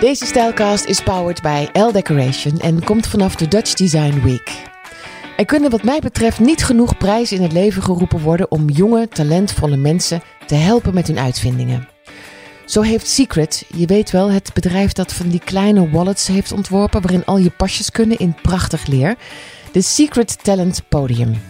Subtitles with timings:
[0.00, 4.62] Deze stijlcast is powered by L Decoration en komt vanaf de Dutch Design Week.
[5.36, 9.08] Er kunnen wat mij betreft niet genoeg prijzen in het leven geroepen worden om jonge,
[9.08, 11.88] talentvolle mensen te helpen met hun uitvindingen.
[12.64, 17.02] Zo heeft Secret, je weet wel, het bedrijf dat van die kleine wallets heeft ontworpen
[17.02, 19.16] waarin al je pasjes kunnen in prachtig leer,
[19.72, 21.40] de Secret Talent Podium.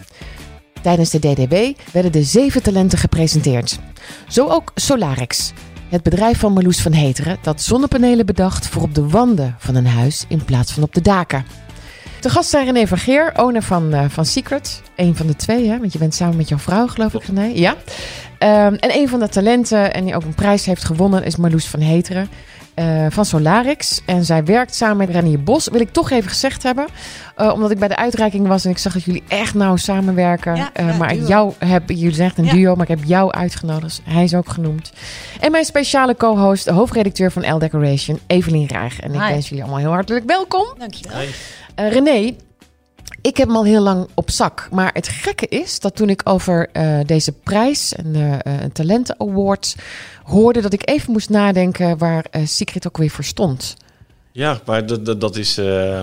[0.83, 1.55] Tijdens de DDW
[1.93, 3.79] werden de zeven talenten gepresenteerd.
[4.29, 5.53] Zo ook Solarix,
[5.95, 9.87] het bedrijf van Marloes van Heteren dat zonnepanelen bedacht voor op de wanden van een
[9.87, 11.45] huis in plaats van op de daken.
[12.21, 14.83] De gast zijn René Vergeer, owner van, eh, van Secret.
[14.97, 15.79] Een van de twee, hè?
[15.79, 17.45] want je bent samen met jouw vrouw, geloof ik, René.
[17.55, 17.77] Ja.
[18.39, 21.67] Ehm, en een van de talenten, en die ook een prijs heeft gewonnen, is Marloes
[21.67, 22.29] van Heteren.
[22.75, 24.01] eh, van Solarix.
[24.07, 25.69] En zij werkt samen met Renier Bos.
[25.69, 26.87] Wil ik toch even gezegd hebben.
[27.37, 30.57] eh, omdat ik bij de uitreiking was en ik zag dat jullie echt nauw samenwerken.
[30.57, 31.27] Ja, Eh, ja, maar duo.
[31.27, 32.53] jou heb, jullie zijn echt een Ja.
[32.53, 34.01] duo, maar ik heb jou uitgenodigd.
[34.05, 34.93] Hij is ook genoemd.
[35.41, 39.01] En mijn speciale co-host, de hoofdredacteur van L Decoration, Evelien Raag.
[39.01, 39.29] En ik Hi.
[39.29, 40.67] wens jullie allemaal heel hartelijk welkom.
[40.79, 41.19] Dankjewel.
[41.75, 42.35] Eh, René,
[43.27, 44.69] ik heb hem al heel lang op zak.
[44.71, 49.15] Maar het gekke is dat toen ik over eh, deze prijs en de eh, Talenten
[49.19, 49.77] Award
[50.25, 53.77] hoorde, dat ik even moest nadenken waar eh, Secret ook weer voor stond.
[54.33, 56.01] Ja, maar dat, dat, is eh,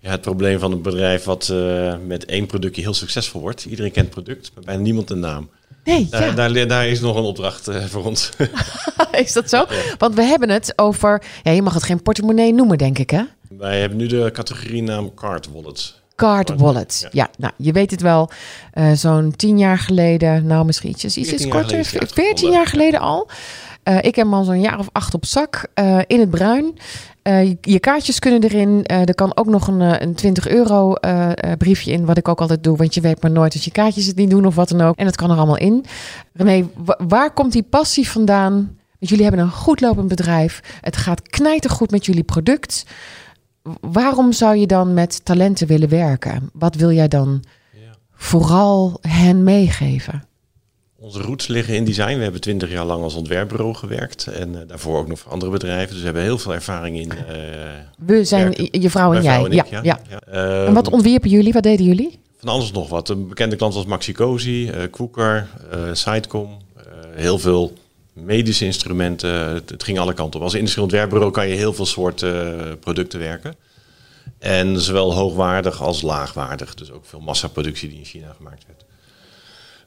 [0.00, 3.64] ja, het probleem van een bedrijf wat eh, met één productje heel succesvol wordt.
[3.64, 5.48] Iedereen kent het product, maar bijna niemand de naam.
[5.84, 6.32] Nee, Daar, ja.
[6.32, 8.30] daar, daar is nog een opdracht eh, voor ons.
[9.24, 9.64] is dat zo?
[9.98, 13.22] Want we hebben het over, ja, je mag het geen portemonnee noemen, denk ik, hè?
[13.48, 15.97] Wij hebben nu de categorienaam Card Wallets.
[16.18, 17.08] Card wallet.
[17.10, 18.30] Ja, nou, je weet het wel.
[18.72, 22.24] eh, Zo'n tien jaar geleden, nou misschien ietsjes, iets 14 jaar korter, geleden is die
[22.24, 23.28] veertien jaar geleden al.
[23.82, 26.78] Eh, ik heb al zo'n jaar of acht op zak eh, in het bruin.
[27.22, 28.86] Je, je kaartjes kunnen erin.
[28.86, 30.92] Er kan ook nog een, een 20 euro
[31.58, 32.76] briefje in, wat ik ook altijd doe.
[32.76, 34.96] Want je weet maar nooit dat je kaartjes het niet doen of wat dan ook.
[34.96, 35.84] En dat kan er allemaal in.
[36.32, 38.52] René, wa- waar komt die passie vandaan?
[38.98, 40.60] Want jullie hebben een goed lopend bedrijf.
[40.80, 42.84] Het gaat knijtergoed met jullie product.
[43.80, 46.50] Waarom zou je dan met talenten willen werken?
[46.52, 47.42] Wat wil jij dan
[47.72, 47.94] Ja.
[48.14, 50.22] vooral hen meegeven?
[51.00, 52.16] Onze roots liggen in design.
[52.16, 54.26] We hebben twintig jaar lang als ontwerpbureau gewerkt.
[54.26, 55.88] En eh, daarvoor ook nog voor andere bedrijven.
[55.88, 57.10] Dus we hebben heel veel ervaring in.
[57.10, 57.16] eh
[57.98, 58.80] We zijn werken.
[58.80, 59.34] je vrouw en mijn jij.
[59.34, 59.98] vrouw en ja, ja.
[60.08, 60.20] ja.
[60.20, 61.52] Ehm, En wat ontwierpen jullie?
[61.52, 62.18] Wat deden jullie?
[62.38, 63.08] Van alles nog wat.
[63.08, 66.56] Een bekende klant als Maxi eh Kwooker, eh Sitecom.
[66.76, 66.82] eh,
[67.14, 67.72] heel veel
[68.24, 69.54] medische instrumenten.
[69.54, 70.44] Het, het ging alle kanten op.
[70.44, 73.54] Als industrieel ontwerpbureau kan je heel veel soorten eh, producten werken.
[74.38, 76.74] En zowel hoogwaardig als laagwaardig.
[76.74, 78.84] Dus ook veel massaproductie die in China gemaakt werd.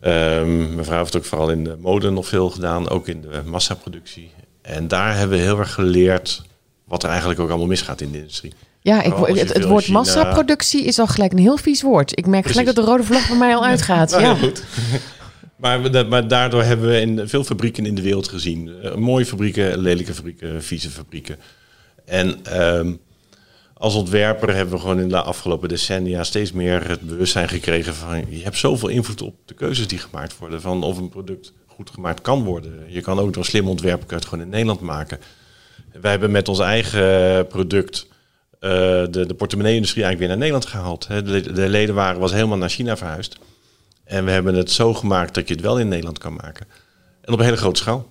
[0.02, 2.90] Ehm mijn vrouw heeft ook vooral in de mode nog veel gedaan.
[2.90, 4.32] Ook in de massaproductie.
[4.62, 6.42] En daar hebben we heel erg geleerd
[6.86, 8.54] wat er eigenlijk ook allemaal misgaat in de industrie.
[8.82, 12.18] Ja, ik, het, woord China- massaproductie is al gelijk een heel vies woord.
[12.18, 14.10] Ik merk gelijk dat de rode vlag bij mij al uitgaat.
[14.12, 14.36] Nou, Ja.
[14.36, 14.64] heel goed.
[15.62, 18.82] Maar, maar daardoor hebben we in veel fabrieken in de wereld gezien.
[18.82, 21.38] Eh, mooie fabrieken, lelijke fabrieken, vieze fabrieken.
[22.06, 22.94] En ehm,
[23.74, 28.26] als ontwerper hebben we gewoon in de afgelopen decennia steeds meer het bewustzijn gekregen van
[28.30, 30.62] je hebt zoveel invloed op de keuzes die gemaakt worden.
[30.62, 32.86] Van of een product goed gemaakt kan worden.
[32.88, 35.20] Je kan ook door slim ontwerpen het gewoon in Nederland maken.
[36.02, 38.08] Wij hebben met ons eigen product
[38.60, 38.70] eh,
[39.10, 41.08] de, de portemonnee-industrie eigenlijk weer naar Nederland gehaald.
[41.08, 43.38] De, de ledenwaren was helemaal naar China verhuisd.
[44.12, 46.68] En we hebben het zo gemaakt dat je het wel in Nederland kan maken.
[47.22, 48.08] En op een hele grote schaal.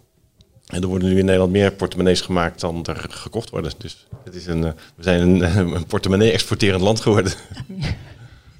[0.66, 3.72] En er worden nu in Nederland meer portemonnees gemaakt dan er gekocht worden.
[3.78, 7.32] Dus het is een, eh, we zijn een, een portemonnee-exporterend land geworden.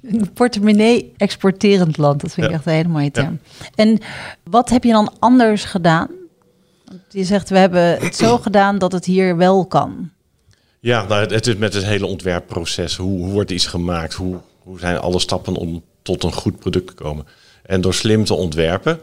[0.02, 2.58] Een portemonnee exporterend land, dat vind ik Ja.
[2.58, 3.40] echt een hele mooie term.
[3.74, 3.98] En
[4.44, 6.08] wat heb je dan anders gedaan?
[6.84, 10.10] Want je zegt, we hebben het zo gedaan dat het hier wel kan.
[10.80, 12.96] Ja, nou, het, het is met het hele ontwerpproces.
[12.96, 14.12] Hoe, hoe wordt iets gemaakt?
[14.14, 15.82] Hoe, hoe zijn alle stappen om
[16.18, 17.26] tot een goed product te komen?
[17.62, 19.00] En door slim te ontwerpen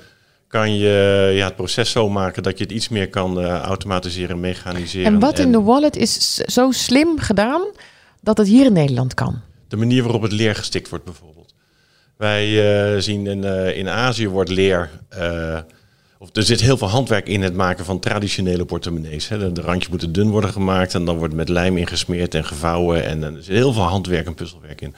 [0.48, 4.40] kan je ja, het proces zo maken dat je het iets meer kan eh, automatiseren,
[4.40, 5.14] mechaniseren.
[5.14, 7.62] En wat in de wallet is zo slim gedaan
[8.22, 9.42] dat het hier in Nederland kan?
[9.68, 11.54] de manier waarop het leer gestikt wordt bijvoorbeeld.
[12.18, 14.90] Wij eh, zien in, eh, in Azië wordt leer...
[16.20, 19.28] of er zit heel veel handwerk in het maken van traditionele portemonnees.
[19.28, 19.38] Hè.
[19.38, 23.06] De, de randjes moeten dun worden gemaakt en dan wordt met lijm ingesmeerd en gevouwen.
[23.06, 24.96] En, er zit heel veel handwerk en puzzelwerk in.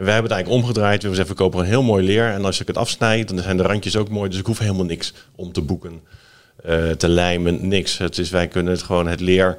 [0.00, 1.02] Wij hebben het eigenlijk omgedraaid.
[1.02, 2.26] We hebben gezegd, we kopen een heel mooi leer.
[2.26, 4.30] En als ik het afsnijd, dan zijn de randjes ook mooi.
[4.30, 6.00] Dus ik hoef helemaal niks om te boeken,
[6.64, 7.98] eh, te lijmen, niks.
[7.98, 9.58] Het is, wij kunnen het gewoon het leer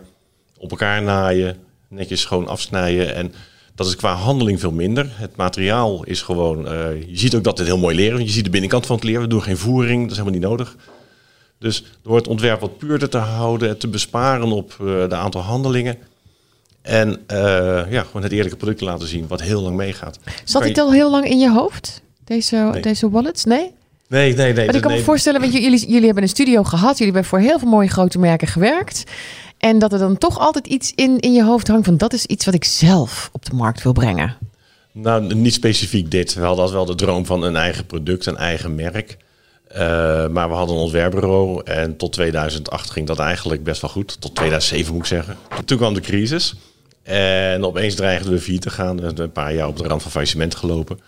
[0.57, 1.57] op elkaar naaien,
[1.87, 3.15] netjes gewoon afsnijden.
[3.15, 3.33] En
[3.75, 5.07] dat is qua handeling veel minder.
[5.09, 6.67] Het materiaal is gewoon...
[6.67, 8.21] eh, je ziet ook dat het heel mooi leer is.
[8.21, 9.21] Je ziet de binnenkant van het leer.
[9.21, 10.01] We doen geen voering.
[10.01, 10.75] Dat is helemaal niet nodig.
[11.59, 13.69] Dus door het ontwerp wat puurder te houden...
[13.69, 15.97] en te besparen op eh, de aantal handelingen...
[16.81, 17.37] en eh,
[17.91, 19.27] ja, gewoon het eerlijke product te laten zien...
[19.27, 20.19] wat heel lang meegaat.
[20.43, 22.01] Zat dit je- al heel lang in je hoofd?
[22.23, 22.81] Deze, Nee.
[22.81, 23.43] deze wallets?
[23.43, 23.71] Nee?
[24.07, 24.65] Nee, nee, nee.
[24.65, 26.97] Want ik kan me voorstellen, want jullie, jullie hebben een studio gehad.
[26.97, 29.03] Jullie hebben voor heel veel mooie grote merken gewerkt.
[29.57, 32.25] En dat er dan toch altijd iets in, in je hoofd hangt van dat is
[32.25, 34.37] iets wat ik zelf op de markt wil brengen.
[34.91, 36.33] Nou, niet specifiek dit.
[36.33, 39.17] We hadden wel de droom van een eigen product, een eigen merk.
[39.71, 39.77] Uh,
[40.27, 44.21] maar we hadden een ontwerpbureau en tot 2008 ging dat eigenlijk best wel goed.
[44.21, 45.35] Tot 2007 moet ik zeggen.
[45.65, 46.55] Toen kwam de crisis
[47.03, 48.97] en opeens dreigden we vier te gaan.
[48.97, 50.99] We hebben een paar jaar op de rand van faillissement gelopen.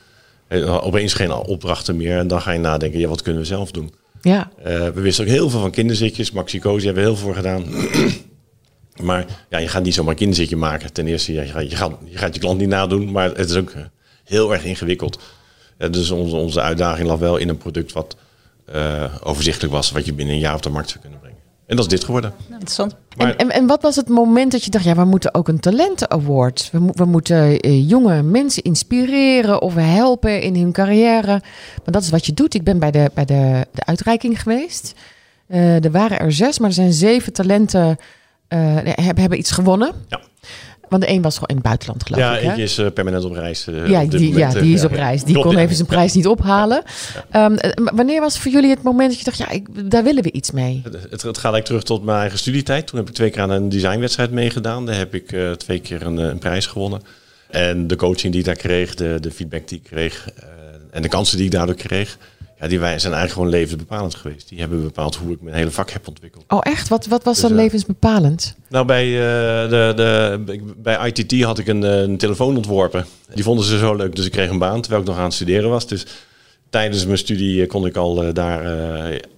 [0.47, 3.71] En opeens geen opdrachten meer en dan ga je nadenken, ja, wat kunnen we zelf
[3.71, 3.93] doen?
[4.21, 4.51] Ja.
[4.59, 6.31] Uh, we wisten ook heel veel van kinderzitjes.
[6.31, 7.65] Maxicosi hebben we heel veel gedaan.
[9.09, 10.93] maar ja, je gaat niet zomaar een kinderzitje maken.
[10.93, 13.55] Ten eerste, je gaat, je, gaat, je gaat je klant niet nadoen, maar het is
[13.55, 13.73] ook
[14.23, 15.19] heel erg ingewikkeld.
[15.77, 18.15] Uh, dus onze, onze uitdaging lag wel in een product wat
[18.75, 21.32] uh, overzichtelijk was, wat je binnen een jaar op de markt zou kunnen brengen.
[21.65, 22.33] En dat is dit geworden.
[22.49, 22.95] Interessant.
[23.17, 25.47] Maar, en, en, en, wat was het moment dat je dacht, ja, we moeten ook
[25.47, 26.69] een talenten award.
[26.71, 31.41] We, we moeten uh, jonge mensen inspireren of helpen in hun carrière.
[31.83, 32.53] Maar dat is wat je doet.
[32.53, 34.93] Ik ben bij de, bij de, de uitreiking geweest.
[35.47, 37.97] Uh, er waren er zes, maar er zijn zeven talenten
[38.47, 39.93] hebben, hebben iets gewonnen.
[40.07, 40.21] Ja.
[40.93, 42.43] Want de een was gewoon in het buitenland, geloof ja, ik.
[42.43, 43.67] Ja, is uh, permanent op reis.
[43.67, 45.23] Uh, ja, op die, moment, ja, die is uh, op reis.
[45.23, 46.83] Die klopt, kon even zijn prijs niet ophalen.
[47.35, 50.31] Um, wanneer was voor jullie het moment dat je dacht, ja, ik, daar willen we
[50.31, 50.81] iets mee?
[50.83, 52.87] Het, het, het gaat eigenlijk terug tot mijn eigen studietijd.
[52.87, 54.85] Toen heb ik twee keer aan een designwedstrijd meegedaan.
[54.85, 57.01] Daar heb ik twee keer een, een, prijs gewonnen.
[57.49, 60.29] En de coaching die ik daar kreeg, de, de feedback die ik kreeg
[60.91, 62.17] en de kansen die ik daardoor kreeg.
[62.63, 64.49] Ja, die wij zijn eigenlijk gewoon levensbepalend geweest.
[64.49, 66.43] Die hebben bepaald hoe ik mijn hele vak heb ontwikkeld.
[66.47, 66.87] Oh, echt?
[66.87, 68.55] Wat, wat was Dus, dan uh, levensbepalend?
[68.69, 73.05] Nou, bij, uh, de, de, bij ITT had ik een, een, telefoon ontworpen.
[73.33, 75.33] Die vonden ze zo leuk, dus ik kreeg een baan terwijl ik nog aan het
[75.33, 75.87] studeren was.
[75.87, 76.05] Dus
[76.69, 78.63] tijdens mijn studie kon ik al uh, daar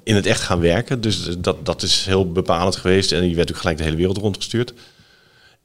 [0.03, 1.01] in het echt gaan werken.
[1.01, 3.11] Dus dat, dat is heel bepalend geweest.
[3.11, 4.73] En je werd ook gelijk de hele wereld rondgestuurd.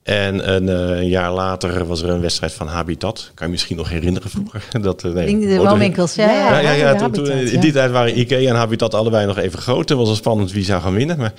[0.03, 3.31] En een, uh, een, jaar later was er een wedstrijd van Habitat.
[3.35, 4.65] Kan je misschien nog herinneren vroeger?
[4.83, 6.33] Dat, uh, nee, de woonwinkels, ja.
[6.33, 9.27] Ja, ja, ja, ja toen, Habitat, toen, in die tijd waren Ikea en Habitat allebei
[9.27, 9.89] nog even groot.
[9.89, 11.19] Het was wel spannend wie zou gaan winnen.
[11.19, 11.33] Maar,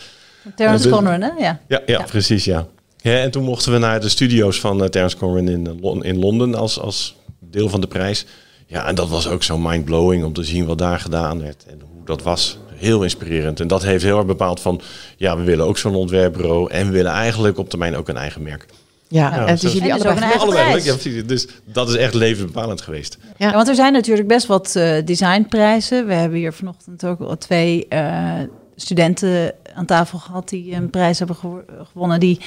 [0.56, 1.30] Terrence dus- Conran, hè?
[1.38, 1.60] Ja.
[1.68, 2.68] ja, ja, precies, ja.
[3.02, 6.80] En toen mochten we naar de studio's van uh, Terrence Conran in, in Londen als,
[6.80, 8.25] als deel van de prijs.
[8.68, 11.81] Ja, en dat was ook zo mindblowing om te zien wat daar gedaan werd en
[11.94, 12.57] hoe dat was.
[12.81, 13.60] Heel inspirerend.
[13.60, 14.81] En dat heeft heel erg bepaald van,
[15.18, 18.42] ja, we willen ook zo'n ontwerpbureau en we willen eigenlijk op termijn ook een eigen
[18.42, 18.66] merk.
[19.07, 20.83] Ja, Ja, en het is jullie dus allebei prijs.
[20.86, 21.25] ja, precies.
[21.25, 23.18] Dus dat is echt levensbepalend geweest.
[23.38, 23.48] Ja.
[23.48, 26.07] Ja, want er zijn natuurlijk best wat eh, designprijzen.
[26.07, 28.33] We hebben hier vanochtend ook al twee eh,
[28.75, 32.39] studenten aan tafel gehad die een prijs hebben gewo- gewonnen die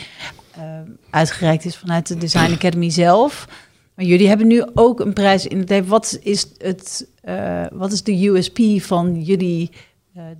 [0.57, 0.63] eh,
[1.11, 3.49] uitgereikt is vanuit de Design Academy zelf.
[3.95, 5.89] Maar jullie hebben nu ook een prijs in het leven.
[5.89, 9.71] Wat is, het, eh, wat is de USP van jullie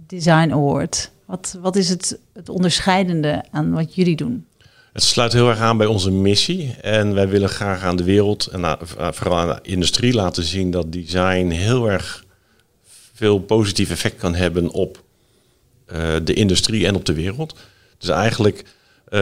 [0.07, 1.11] Design Award?
[1.27, 4.47] Wat, wat is het, het onderscheidende aan wat jullie doen?
[4.93, 6.75] Het sluit heel erg aan bij onze missie.
[6.81, 8.79] En wij willen graag aan de wereld en aan-
[9.15, 12.25] vooral aan de industrie laten zien dat design heel erg
[13.15, 15.03] veel positief effect kan hebben op
[15.87, 17.57] eh, de industrie en op de wereld.
[17.99, 18.65] Dus eigenlijk,
[19.09, 19.21] eh,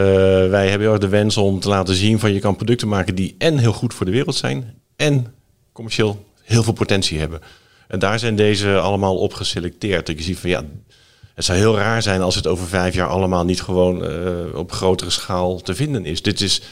[0.48, 3.14] wij hebben heel erg de wens om te laten zien van je kan producten maken
[3.14, 5.34] die en heel goed voor de wereld zijn en
[5.72, 7.40] commercieel heel veel potentie hebben.
[7.92, 10.06] En daar zijn deze allemaal op geselecteerd.
[10.06, 10.62] Dat je ziet van ja,
[11.34, 14.10] het zou heel raar zijn als het over vijf jaar allemaal niet gewoon eh,
[14.54, 16.22] op grotere schaal te vinden is.
[16.22, 16.62] Dit, is,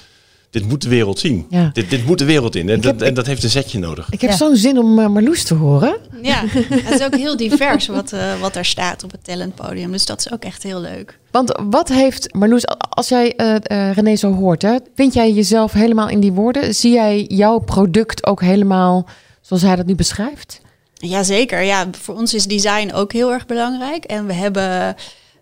[0.50, 1.46] dit moet de wereld zien.
[1.50, 1.70] Ja.
[1.72, 2.68] Dit, dit moet de wereld in.
[2.68, 4.06] En, Ik heb- dat, en dat heeft een zetje nodig.
[4.10, 4.36] Ik heb Ja.
[4.36, 5.96] zo'n zin om uh, Marloes te horen.
[6.22, 9.92] Ja, het is ook heel divers wat, eh, wat er staat op het talentpodium.
[9.92, 11.18] Dus dat is ook echt heel leuk.
[11.30, 15.72] Want wat heeft Marloes, als jij eh eh, René zo hoort, hè, vind jij jezelf
[15.72, 16.74] helemaal in die woorden?
[16.74, 19.08] Zie jij jouw product ook helemaal
[19.40, 20.60] zoals hij dat nu beschrijft?
[21.08, 24.04] Jazeker, ja, voor ons is design ook heel erg belangrijk.
[24.04, 24.96] En we hebben,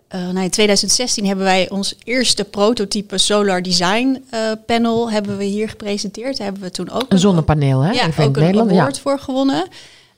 [0.07, 5.43] eh, nou, in 2016 hebben wij ons eerste prototype Solar Design eh, panel hebben we
[5.43, 6.37] hier gepresenteerd.
[6.37, 7.91] Daar hebben we toen ook Een zonnepaneel, hè?
[7.91, 8.71] ja, Even ook een Nederland.
[8.71, 9.67] award voor gewonnen.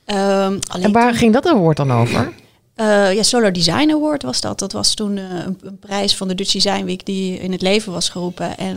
[0.04, 2.32] Ehm, En waar toen- ging dat award dan over?
[2.74, 4.58] Eh, ja, Solar Design Award was dat.
[4.58, 7.92] Dat was toen een, een prijs van de Dutch Design Week die in het leven
[7.92, 8.56] was geroepen.
[8.58, 8.76] En,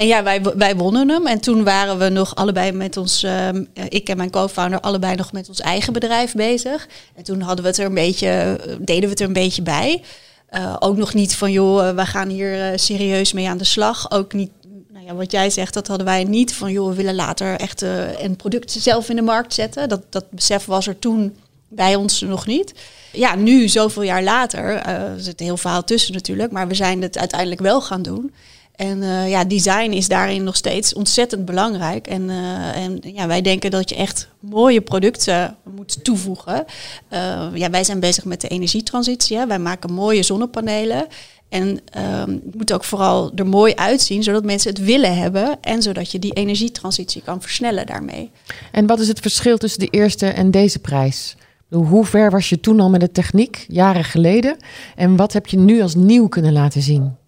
[0.00, 1.26] en ja, wij, wij wonnen hem.
[1.26, 5.14] En toen waren we nog allebei met ons, ehm, eh, ik en mijn co-founder, allebei
[5.14, 6.88] nog met ons eigen bedrijf bezig.
[7.14, 9.62] En toen hadden we het er een beetje, eh, deden we het er een beetje
[9.62, 10.02] bij.
[10.46, 14.10] Eh, ook nog niet van, joh, eh, we gaan hier serieus mee aan de slag.
[14.10, 14.50] Ook niet,
[14.92, 16.54] nou ja, wat jij zegt, dat hadden wij niet.
[16.54, 17.82] Van, joh, we willen later echt
[18.18, 19.88] een product zelf in de markt zetten.
[19.88, 21.36] Dat, dat besef was er toen
[21.70, 22.74] bij ons nog niet.
[23.12, 26.74] Ja, nu, zoveel jaar later, eh, er zit een heel verhaal tussen natuurlijk, maar we
[26.74, 28.32] zijn het uiteindelijk wel gaan doen.
[28.80, 32.06] En eh, ja, design is daarin nog steeds ontzettend belangrijk.
[32.06, 36.64] En, eh, en ja, wij denken dat je echt mooie producten moet toevoegen.
[37.08, 39.46] Eh, ja, wij zijn bezig met de energietransitie.
[39.46, 41.06] Wij maken mooie zonnepanelen.
[41.48, 45.58] En ehm, het moet ook vooral er mooi uitzien, zodat mensen het willen hebben.
[45.60, 48.30] En zodat je die energietransitie kan versnellen daarmee.
[48.72, 51.36] En wat is het verschil tussen de eerste en deze prijs?
[51.70, 54.56] Hoe ver was je toen al met de techniek, jaren geleden?
[54.96, 57.18] En wat heb je nu als nieuw kunnen laten zien?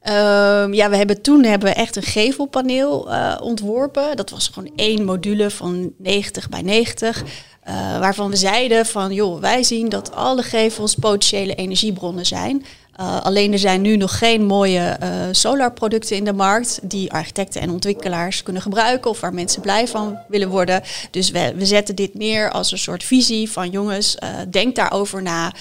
[0.00, 4.16] Ehm, ja, we hebben toen hebben we echt een gevelpaneel uh, ontworpen.
[4.16, 7.22] Dat was gewoon één module van 90 bij 90.
[7.22, 12.64] Uh, waarvan we zeiden van, joh, wij zien dat alle gevels potentiële energiebronnen zijn.
[13.00, 14.98] Uh, alleen er zijn nu nog geen mooie
[15.32, 20.18] solarproducten in de markt die architecten en ontwikkelaars kunnen gebruiken of waar mensen blij van
[20.28, 20.82] willen worden.
[21.10, 24.16] Dus we, we zetten dit neer als een soort visie van jongens,
[24.50, 25.52] denk daarover na.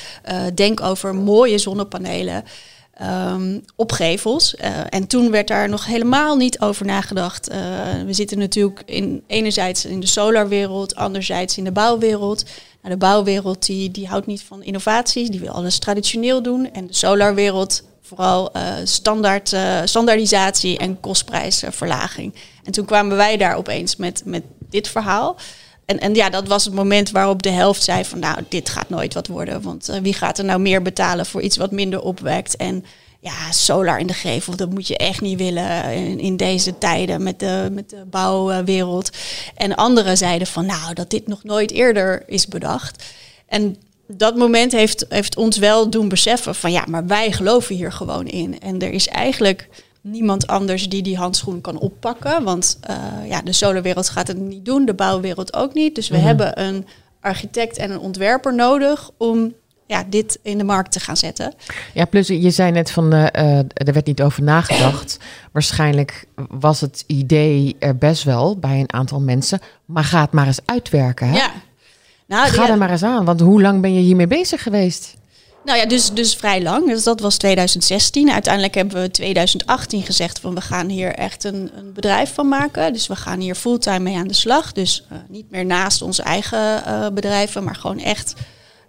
[0.53, 2.44] denk over mooie zonnepanelen.
[3.01, 3.98] Um, op.
[4.00, 7.51] Uh, en toen werd daar nog helemaal niet over nagedacht.
[7.51, 7.58] Uh,
[8.06, 12.44] we zitten natuurlijk in, enerzijds in de solarwereld, anderzijds in de bouwwereld.
[12.82, 16.74] Nou, de bouwwereld die, die houdt niet van innovaties, die wil alles traditioneel doen.
[16.74, 22.34] En de solarwereld vooral uh, standaard, standaardisatie en kostprijsverlaging.
[22.63, 25.36] En toen kwamen wij daar opeens met, met dit verhaal.
[25.88, 28.89] En, en ja, dat was het moment waarop de helft zei van nou, dit gaat
[28.89, 29.62] nooit wat worden.
[29.62, 32.56] Want uh, wie gaat er nou meer betalen voor iets wat minder opwekt?
[32.56, 32.86] En
[33.20, 37.24] ja, solar in de gevel, dat moet je echt niet willen in, in deze tijden
[37.24, 39.10] met de, met de bouwwereld.
[39.56, 43.03] En anderen zeiden van nou, dat dit nog nooit eerder is bedacht.
[43.46, 43.77] En
[44.08, 48.27] dat moment heeft, heeft ons wel doen beseffen van ja, maar wij geloven hier gewoon
[48.27, 48.60] in.
[48.60, 49.70] En er is eigenlijk
[50.11, 52.43] niemand anders die die handschoen kan oppakken.
[52.43, 55.95] Want uh, ja, de solarwereld gaat het niet doen, de bouwwereld ook niet.
[55.95, 56.25] Dus we Mhm.
[56.25, 56.85] hebben een
[57.21, 59.53] architect en een ontwerper nodig om
[59.87, 61.53] ja, dit in de markt te gaan zetten.
[61.93, 63.25] Ja, plus je zei net van, eh,
[63.59, 65.17] eh, er werd niet over nagedacht.
[65.53, 69.59] Waarschijnlijk was het idee er best wel bij een aantal mensen.
[69.85, 71.27] Maar ga het maar eens uitwerken.
[71.27, 71.35] Hè?
[71.35, 71.51] Ja.
[72.27, 75.16] Nou, Ga ja, er maar eens aan, want hoe lang ben je hiermee bezig geweest?
[75.67, 76.88] Nou ja, dus, dus vrij lang.
[76.88, 78.31] Dus dat was 2016.
[78.31, 82.93] Uiteindelijk hebben we 2018 gezegd van we gaan hier echt een, een bedrijf van maken.
[82.93, 84.71] Dus we gaan hier fulltime mee aan de slag.
[84.71, 88.33] Dus uh, niet meer naast onze eigen uh, bedrijven, maar gewoon echt.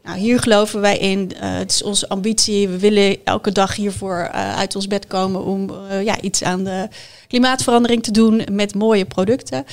[0.02, 1.32] Nou, hier geloven wij in.
[1.34, 2.68] Uh, het is onze ambitie.
[2.68, 5.70] We willen elke dag hiervoor uit ons bed komen om
[6.02, 6.88] ja, iets aan de
[7.28, 9.64] klimaatverandering te doen met mooie producten.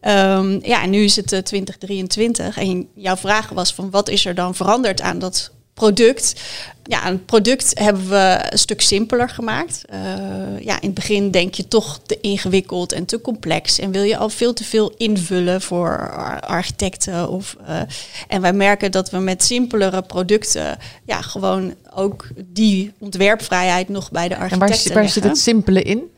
[0.00, 2.58] Um, ja, en nu is het 2023.
[2.58, 6.40] En jouw vraag was van wat is er dan veranderd aan dat product.
[6.84, 9.82] Ja, een product hebben we een stuk simpeler gemaakt.
[9.92, 13.78] Uh, ja, in het begin denk je toch te ingewikkeld en te complex.
[13.78, 17.28] En wil je al veel te veel invullen voor architecten.
[17.28, 17.80] Of, uh,
[18.28, 24.28] en wij merken dat we met simpelere producten ja, gewoon ook die ontwerpvrijheid nog bij
[24.28, 26.10] de architecten En waar, waar zit het simpele in?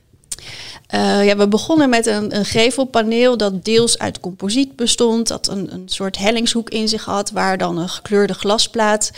[0.95, 5.29] Uh, ja, we begonnen met een, een, gevelpaneel dat deels uit composiet bestond.
[5.29, 9.11] Dat een, een soort hellingshoek in zich had, waar dan een gekleurde glasplaat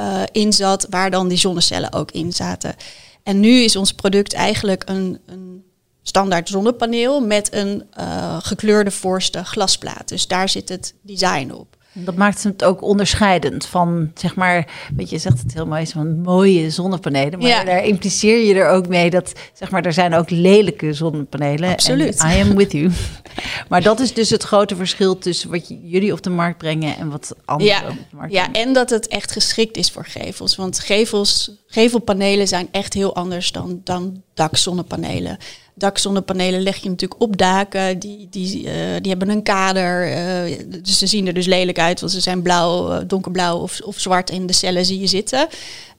[0.00, 2.74] uh, in zat, waar dan die zonnecellen ook in zaten.
[3.22, 5.64] En nu is ons product eigenlijk een, een
[6.02, 10.08] standaard zonnepaneel met een uh, gekleurde voorste glasplaat.
[10.08, 11.73] Dus daar zit het design op.
[11.96, 16.20] Dat maakt het ook onderscheidend van, zeg maar, weet je, zegt het heel mooi, van
[16.20, 17.38] mooie zonnepanelen.
[17.38, 17.64] Maar ja.
[17.64, 21.70] daar impliceer je er ook mee dat, zeg maar, er zijn ook lelijke zonnepanelen.
[21.70, 22.22] Absoluut.
[22.22, 22.90] I am with you.
[23.68, 27.10] maar dat is dus het grote verschil tussen wat jullie op de markt brengen en
[27.10, 27.88] wat anderen ja.
[27.88, 28.68] op de markt ja, brengen.
[28.68, 30.56] en dat het echt geschikt is voor gevels.
[30.56, 35.38] Want gevels, gevelpanelen zijn echt heel anders dan, dan dakzonnepanelen
[35.74, 37.98] dakzonnepanelen leg je natuurlijk op daken.
[37.98, 40.08] Die, die, uh, die hebben een kader.
[40.08, 43.80] Uh, dus ze zien er dus lelijk uit, want ze zijn blauw, uh, donkerblauw of,
[43.80, 45.48] of zwart in de cellen zie je zitten.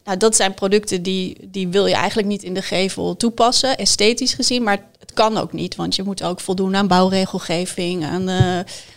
[0.06, 4.34] Nou, dat zijn producten die, die wil je eigenlijk niet in de gevel toepassen, esthetisch
[4.34, 4.64] gezien.
[4.64, 8.24] Maar het kan ook niet, want je moet ook voldoen aan bouwregelgeving, aan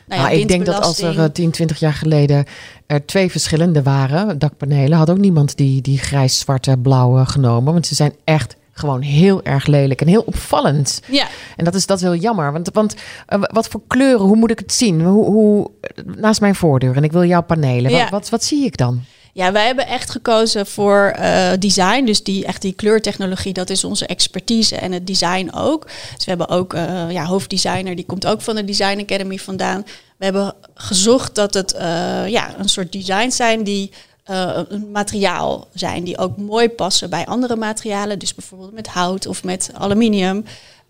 [0.09, 2.45] nou ja, nou, ik denk dat als er 10, 20 jaar geleden
[2.87, 7.73] er twee verschillende waren, dakpanelen, had ook niemand die, die grijs, zwarte, blauwe genomen.
[7.73, 11.00] Want ze zijn echt gewoon heel erg lelijk en heel opvallend.
[11.07, 11.27] Ja.
[11.57, 12.53] En dat is, dat is heel jammer.
[12.53, 15.03] Want, want uh, wat voor kleuren, hoe moet ik het zien?
[15.03, 15.71] Hoe, hoe,
[16.05, 17.91] naast mijn voordeur en ik wil jouw panelen.
[17.91, 17.99] Ja.
[17.99, 19.03] Wat, wat, wat zie ik dan?
[19.38, 22.04] Ja, wij hebben echt gekozen voor uh, design.
[22.04, 24.76] Dus die, echt die kleurtechnologie, dat is onze expertise.
[24.76, 25.87] En het design ook.
[25.87, 29.85] Dus we hebben ook uh, ja, hoofddesigner, die komt ook van de Design Academy vandaan.
[30.16, 31.80] We hebben gezocht dat het uh,
[32.28, 33.92] ja, een soort design zijn die
[34.25, 38.18] een materiaal zijn die ook mooi passen bij andere materialen.
[38.18, 40.45] Dus bijvoorbeeld met hout of met aluminium.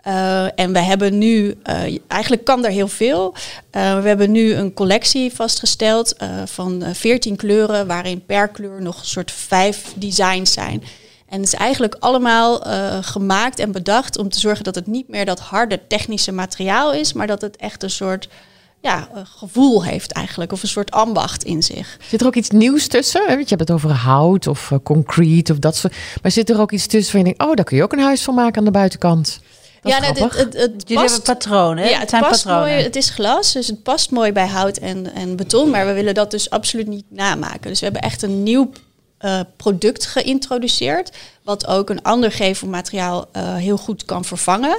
[0.09, 3.35] Uh, en we hebben nu, uh, eigenlijk kan er heel veel.
[3.77, 9.07] Uh, we hebben nu een collectie vastgesteld van 14 kleuren, waarin per kleur nog een
[9.07, 10.83] soort vijf designs zijn.
[11.29, 12.61] En het is eigenlijk allemaal
[13.03, 17.13] gemaakt en bedacht om te zorgen dat het niet meer dat harde technische materiaal is,
[17.13, 18.29] maar dat het echt een soort
[18.81, 21.97] ja, gevoel heeft eigenlijk, of een soort ambacht in zich.
[22.09, 23.23] Zit er ook iets nieuws tussen?
[23.23, 25.95] Je hebt het over hout of concrete of dat soort.
[26.23, 27.99] Maar zit er ook iets tussen waar je denkt, oh, daar kun je ook een
[27.99, 29.41] huis van maken aan de buitenkant?
[29.89, 31.89] Ja, het, het, het, het Jullie hebben patronen.
[31.89, 32.69] Ja, het, past patronen.
[32.69, 32.83] mooi.
[32.83, 35.71] Het is glas, dus het past mooi bij hout en, en beton.
[35.71, 37.71] Maar we willen dat dus absoluut niet namaken.
[37.71, 38.71] Dus we hebben echt een nieuw
[39.19, 41.17] eh, product geïntroduceerd.
[41.43, 44.79] Wat ook een ander gevelmateriaal uh, heel goed kan vervangen.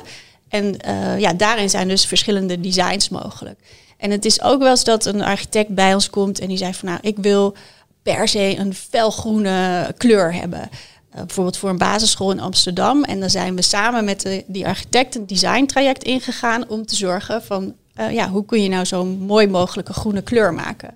[0.49, 3.59] En uh, ja, daarin zijn dus verschillende designs mogelijk.
[3.97, 6.73] En het is ook wel eens dat een architect bij ons komt en die zei
[6.73, 7.55] van nou, ik wil
[8.03, 10.69] per se een felgroene kleur hebben.
[11.11, 13.03] Bijvoorbeeld voor een basisschool in Amsterdam.
[13.03, 16.95] En dan zijn we samen met de, die architect een design traject ingegaan om te
[16.95, 17.73] zorgen van
[18.11, 20.93] ja, hoe kun je nou zo'n mooi mogelijke groene kleur maken.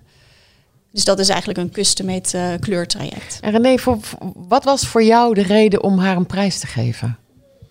[0.91, 3.38] Dus dat is eigenlijk een custom-made uh, kleurtraject.
[3.41, 3.98] En René, voor,
[4.36, 7.17] wat was voor jou de reden om haar een prijs te geven?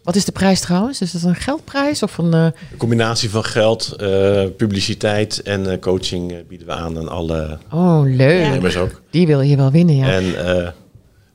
[0.03, 1.01] Wat is de prijs trouwens?
[1.01, 2.35] Is dat een geldprijs of een...
[2.35, 2.45] Uh...
[2.45, 8.77] Een combinatie van geld, uh, publiciteit en coaching bieden we aan aan alle oh, leuk.
[8.77, 9.01] ook.
[9.11, 10.07] Die wil je wel winnen, ja.
[10.07, 10.25] En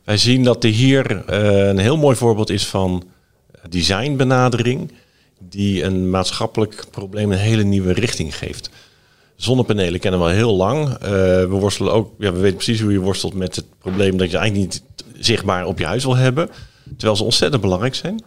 [0.07, 3.03] wij zien dat er hier een heel mooi voorbeeld is van
[3.69, 4.91] designbenadering...
[5.39, 8.69] die een maatschappelijk probleem een hele nieuwe richting geeft.
[9.35, 10.87] Zonnepanelen kennen we al heel lang.
[10.87, 14.31] Uh, we worstelen ook, ja, we weten precies hoe je worstelt met het probleem dat
[14.31, 14.83] je eigenlijk niet
[15.25, 16.49] zichtbaar op je huis wil hebben.
[16.83, 18.23] Terwijl ze ontzettend belangrijk zijn.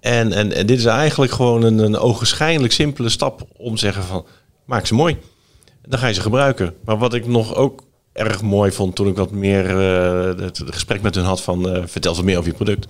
[0.00, 4.02] En, en, en dit is eigenlijk gewoon een, een ogenschijnlijk simpele stap om te zeggen
[4.02, 4.26] van
[4.64, 5.16] maak ze mooi.
[5.86, 6.74] Dan ga je ze gebruiken.
[6.84, 7.86] Maar wat ik nog ook
[8.18, 11.82] erg mooi vond toen ik wat meer uh, het, gesprek met hun had van uh,
[11.86, 12.86] vertel ze meer over je product.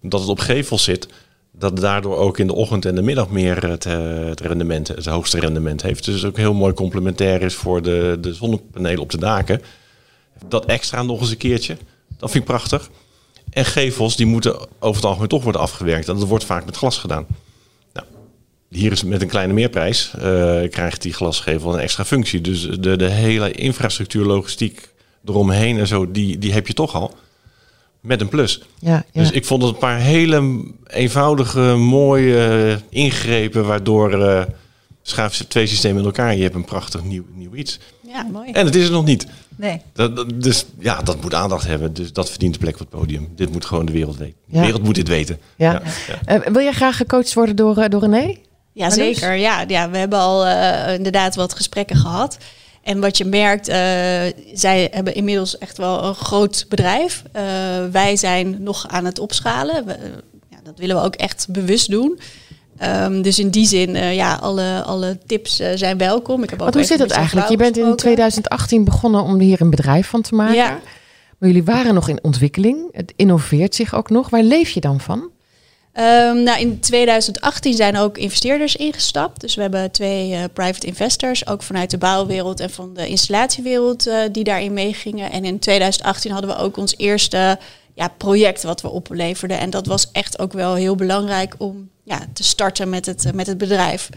[0.00, 1.08] Dat het op gevel zit
[1.52, 5.06] dat daardoor ook in de ochtend en de middag meer het, eh, het rendement, het
[5.06, 6.04] hoogste rendement heeft.
[6.04, 9.62] Dus ook heel mooi complementair is voor de, de zonnepanelen op de daken.
[10.48, 11.76] Dat extra nog eens een keertje,
[12.18, 12.90] dat vind ik prachtig.
[13.50, 16.08] En gevels die moeten over het algemeen toch worden afgewerkt.
[16.08, 17.26] En dat wordt vaak met glas gedaan.
[18.72, 20.22] Hier is met een kleine meerprijs uh,
[20.70, 22.40] krijgt die glasgevel een extra functie.
[22.40, 24.88] Dus de, de hele infrastructuur, logistiek
[25.24, 27.14] eromheen en zo, die, die heb je toch al
[28.00, 28.62] met een plus.
[28.78, 34.42] Ja, Dus ik vond het een paar hele eenvoudige, mooie ingrepen, waardoor uh,
[35.02, 37.78] schuif ze twee systemen in elkaar je hebt een prachtig nieuw, nieuw iets.
[38.06, 38.50] Ja, mooi.
[38.50, 39.26] En het is er nog niet.
[39.56, 39.80] Nee.
[39.92, 41.94] Dat, dus ja, dat moet aandacht hebben.
[41.94, 43.28] Dus dat verdient de plek op het podium.
[43.36, 44.36] Dit moet gewoon de wereld weten.
[44.46, 45.38] De wereld moet dit weten.
[45.56, 45.82] Ja.
[46.26, 46.38] ja.
[46.38, 48.36] Uh, wil jij graag gecoacht worden door, uh, door René?
[48.72, 49.34] Ja, zeker.
[49.34, 50.46] Ja, ja, we hebben al
[50.94, 52.38] inderdaad wat gesprekken gehad.
[52.82, 53.74] En wat je merkt, uh,
[54.52, 57.22] zij hebben inmiddels echt wel een groot bedrijf.
[57.36, 57.42] Uh,
[57.92, 59.86] wij zijn nog aan het opschalen.
[59.86, 59.96] We,
[60.50, 62.20] ja, dat willen we ook echt bewust doen.
[62.82, 66.42] Um, dus in die zin, uh, ja, alle, alle tips zijn welkom.
[66.42, 67.48] Ik heb ook hoe zit dat eigenlijk?
[67.48, 70.54] Je bent in 2018 begonnen om hier een bedrijf van te maken.
[70.54, 70.80] Ja.
[71.38, 72.88] Maar jullie waren nog in ontwikkeling.
[72.92, 74.30] Het innoveert zich ook nog.
[74.30, 75.30] Waar leef je dan van?
[75.94, 79.40] Um, nou, in 2018 zijn ook investeerders ingestapt.
[79.40, 84.06] Dus we hebben twee uh, private investors, ook vanuit de bouwwereld en van de installatiewereld,
[84.06, 85.30] uh, die daarin meegingen.
[85.30, 87.58] En in 2018 hadden we ook ons eerste
[87.94, 89.58] ja, project wat we opleverden.
[89.58, 93.32] En dat was echt ook wel heel belangrijk om ja, te starten met het, uh,
[93.32, 94.08] met het bedrijf.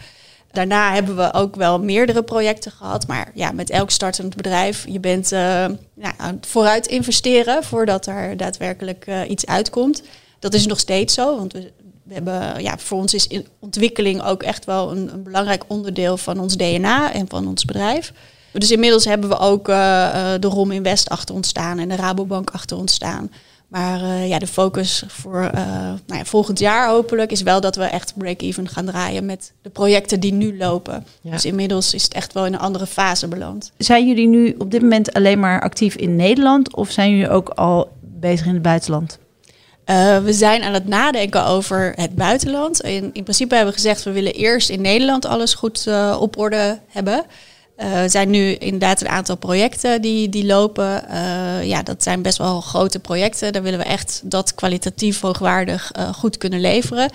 [0.52, 3.06] Daarna hebben we ook wel meerdere projecten gehad.
[3.06, 9.46] Maar ja, met elk startend bedrijf, je bent nou, vooruit investeren voordat er daadwerkelijk iets
[9.46, 10.02] uitkomt.
[10.38, 11.72] Dat is nog steeds zo, want we,
[12.02, 16.40] we hebben, ja, voor ons is ontwikkeling ook echt wel een, een, belangrijk onderdeel van
[16.40, 18.12] ons DNA en van ons bedrijf.
[18.52, 19.74] Dus inmiddels hebben we ook uh,
[20.40, 23.30] de ROM Invest achter ons staan en de Rabobank achter ons staan.
[23.68, 25.66] Maar uh, ja, de focus voor uh,
[26.06, 29.70] nou ja, volgend jaar hopelijk is wel dat we echt break-even gaan draaien met de
[29.70, 31.06] projecten die nu lopen.
[31.20, 31.30] Ja.
[31.30, 33.72] Dus inmiddels is het echt wel in een andere fase beland.
[33.78, 37.48] Zijn jullie nu op dit moment alleen maar actief in Nederland of zijn jullie ook
[37.48, 39.18] al bezig in het buitenland?
[39.86, 42.80] Uh, we zijn aan het nadenken over het buitenland.
[42.80, 46.38] In, in principe hebben we gezegd, we willen eerst in Nederland alles goed uh, op
[46.38, 47.24] orde hebben.
[47.76, 51.04] Uh, er zijn nu inderdaad een aantal projecten die, die lopen.
[51.62, 53.52] ja, dat zijn best wel grote projecten.
[53.52, 57.10] Daar willen we echt dat kwalitatief hoogwaardig goed kunnen leveren.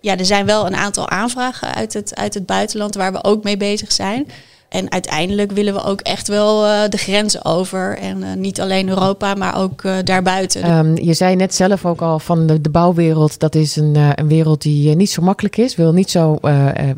[0.00, 3.44] Ja, er zijn wel een aantal aanvragen uit het, uit het buitenland waar we ook
[3.44, 4.26] mee bezig zijn.
[4.68, 7.98] En uiteindelijk willen we ook echt wel uh, de grenzen over.
[7.98, 10.70] En uh, niet alleen Europa, maar ook uh, daarbuiten.
[10.70, 13.38] Um, je zei net zelf ook al van de, de bouwwereld.
[13.38, 15.76] Dat is een, een wereld die niet zo makkelijk is.
[15.76, 16.38] Wil niet zo,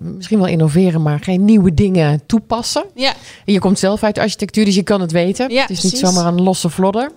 [0.00, 2.85] misschien wel innoveren, maar geen nieuwe dingen toepassen.
[2.94, 3.12] Ja.
[3.44, 5.50] En je komt zelf uit architectuur, dus je kan het weten.
[5.50, 6.00] Ja, het is precies.
[6.00, 7.11] niet zomaar een losse vlodder.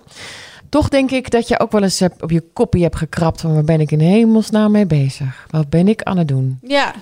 [0.68, 3.64] Toch denk ik dat je ook wel eens op je koppie hebt gekrapt van waar
[3.64, 5.46] ben ik in hemelsnaam mee bezig?
[5.50, 6.58] Wat ben ik aan het doen?
[6.62, 6.94] Ja,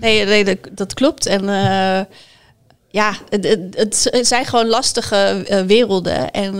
[0.00, 1.26] nee, nee dat, dat klopt.
[1.26, 1.44] En
[2.92, 3.58] ja, het,
[4.10, 6.30] het, zijn gewoon lastige uh, werelden.
[6.30, 6.54] En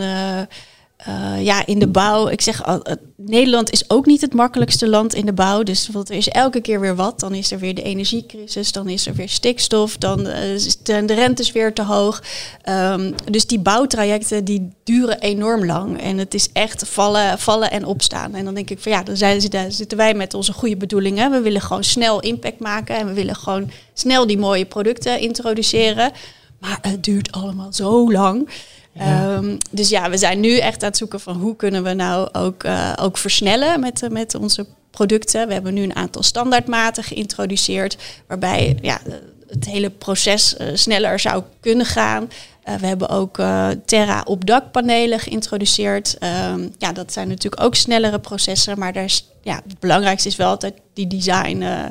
[1.08, 2.82] uh, ja, in de bouw, ik zeg al,
[3.16, 5.62] Nederland is ook niet het makkelijkste land in de bouw.
[5.62, 7.20] Dus want er is elke keer weer wat.
[7.20, 11.14] Dan is er weer de energiecrisis, dan is er weer stikstof, dan is de, de
[11.14, 12.22] rente weer te hoog.
[12.68, 16.00] Um, dus die bouwtrajecten die duren enorm lang.
[16.00, 18.34] En het is echt vallen, vallen en opstaan.
[18.34, 21.30] En dan denk ik van ja, dan zijn, zitten wij met onze goede bedoelingen.
[21.30, 26.12] We willen gewoon snel impact maken en we willen gewoon snel die mooie producten introduceren.
[26.58, 28.48] Maar het duurt allemaal zo lang.
[28.92, 29.36] Ja.
[29.36, 32.28] Ehm, dus ja, we zijn nu echt aan het zoeken van hoe kunnen we nou
[32.32, 35.46] ook, eh, ook versnellen met, eh, met onze producten.
[35.46, 39.00] We hebben nu een aantal standaardmaten geïntroduceerd, waarbij ja,
[39.46, 42.28] het hele proces eh, sneller zou kunnen gaan.
[42.62, 46.18] Eh, we hebben ook eh, Terra op dakpanelen geïntroduceerd.
[46.18, 50.36] Ehm, ja, dat zijn natuurlijk ook snellere processen, maar daar is, ja, het belangrijkste is
[50.36, 51.84] wel altijd die design eh,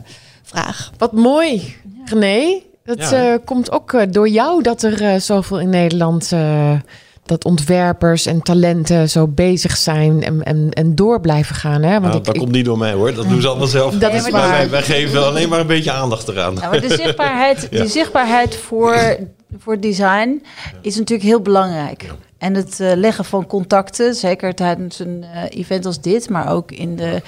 [0.43, 0.91] vraag.
[0.97, 2.61] Wat mooi, René.
[2.83, 3.31] Dat Ja.
[3.33, 6.31] eh, komt ook eh, door jou dat er eh, zoveel in Nederland...
[6.31, 6.73] eh,
[7.25, 11.81] dat ontwerpers en talenten zo bezig zijn en, en, en door blijven gaan.
[11.83, 11.91] Hè?
[11.91, 13.95] Want Nou, ik, dat ik- komt niet door mij hoor, dat doen ze allemaal zelf.
[13.95, 14.49] Dat is Maar waar.
[14.49, 16.55] Wij, wij geven alleen maar een beetje aandacht eraan.
[16.61, 17.79] Ja, maar de zichtbaarheid, Ja.
[17.81, 19.17] die zichtbaarheid voor,
[19.57, 20.43] voor design
[20.81, 22.05] is natuurlijk heel belangrijk.
[22.37, 26.71] En het eh, leggen van contacten, zeker tijdens een eh, event als dit, maar ook
[26.71, 27.21] in de,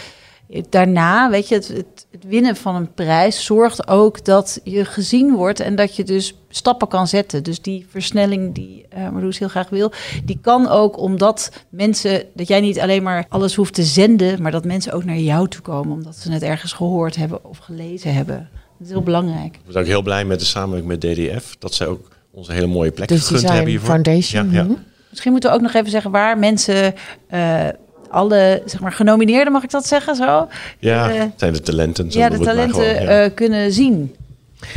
[0.70, 5.36] daarna, weet je, het, het, het winnen van een prijs zorgt ook dat je gezien
[5.36, 7.44] wordt en dat je dus stappen kan zetten.
[7.44, 9.92] Dus die versnelling die eh Marloes heel graag wil,
[10.24, 14.52] die kan ook omdat mensen, dat jij niet alleen maar alles hoeft te zenden, maar
[14.52, 18.14] dat mensen ook naar jou toe komen omdat ze het ergens gehoord hebben of gelezen
[18.14, 18.50] hebben.
[18.78, 19.60] Dat is heel belangrijk.
[19.66, 21.56] We zijn ook heel blij met de samenwerking met DDF.
[21.60, 23.90] Dat zij ook onze hele mooie plek dus gegund hebben hiervoor.
[23.90, 24.52] Foundation.
[24.52, 24.76] Ja, ja.
[25.10, 26.94] Misschien moeten we ook nog even zeggen waar mensen
[27.28, 27.68] eh,
[28.14, 30.48] alle zeg maar genomineerden, mag ik dat zeggen zo?
[30.80, 32.12] Ja, Eh, zijn de talenten.
[32.12, 33.24] zo ja, de talenten gewoon, ja.
[33.24, 34.16] eh, kunnen zien.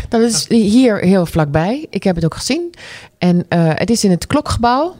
[0.08, 1.86] Dat is hier heel vlakbij.
[1.90, 2.70] Ik heb het ook gezien.
[3.18, 4.96] En eh, het is in het klokgebouw.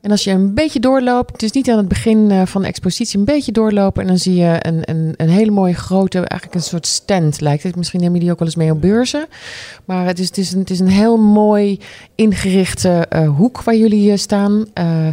[0.00, 2.68] En als je een beetje doorloopt, het is niet aan het begin eh, van de
[2.68, 4.02] expositie, een beetje doorlopen.
[4.02, 7.62] En dan zie je een, een, een hele mooie grote, eigenlijk een soort stand lijkt
[7.62, 7.76] het.
[7.76, 9.26] Misschien neem je die ook wel eens mee op beurzen.
[9.84, 11.80] Maar het is, het is, een, het is een heel mooi
[12.14, 14.66] ingerichte eh, hoek waar jullie staan.
[14.74, 15.06] Eh,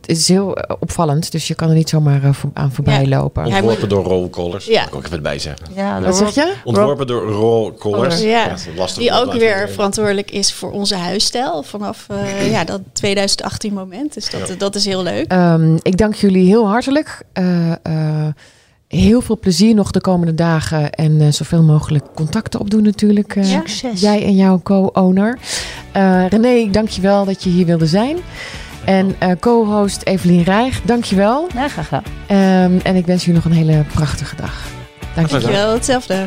[0.00, 3.06] het is heel eh, opvallend, dus je kan er niet zomaar eh, voor- aan voorbij
[3.06, 3.42] lopen.
[3.50, 4.66] hij Ontworpen door Roll Collars.
[4.66, 4.72] Ja.
[4.72, 4.86] Ja.
[4.86, 5.66] ik ook even erbij zeggen.
[5.74, 6.52] Ja, Wat zeg je?
[6.64, 8.20] Ontworpen door Roll Collars.
[8.22, 8.48] Ja.
[8.48, 12.80] dat is lastig Die ook weer verantwoordelijk is voor onze huisstijl vanaf eh, ja, dat
[12.92, 14.14] 2018 moment.
[14.14, 15.30] Dus dat, dat is heel leuk.
[15.30, 17.22] Ehm, ik dank jullie heel hartelijk.
[17.32, 18.26] Eh, eh,
[18.88, 20.90] heel veel plezier nog de komende dagen.
[20.92, 23.36] En eh, zoveel mogelijk contacten opdoen natuurlijk.
[23.36, 24.00] eh, Succes.
[24.00, 25.38] Jij en jouw co-owner.
[25.92, 28.16] Eh, René, ik dank je wel dat je hier wilde zijn.
[28.84, 31.48] En eh, co-host Evelien Rijg, dank je wel.
[31.54, 32.04] Ja, graag gedaan.
[32.26, 34.66] Ehm, en ik wens jullie nog een hele prachtige dag.
[35.14, 35.42] Dank je wel.
[35.42, 36.26] Dankjewel, hetzelfde.